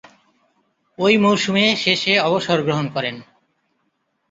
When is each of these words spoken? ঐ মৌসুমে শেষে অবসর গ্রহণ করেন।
ঐ 0.97 1.11
মৌসুমে 1.17 1.65
শেষে 1.75 2.13
অবসর 2.19 2.57
গ্রহণ 2.63 2.85
করেন। 2.87 3.15